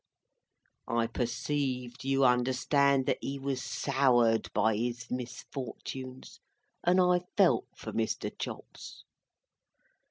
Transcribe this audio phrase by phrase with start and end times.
[0.87, 6.39] I perceived, you understand, that he was soured by his misfortunes,
[6.83, 8.35] and I felt for Mr.
[8.35, 9.03] Chops.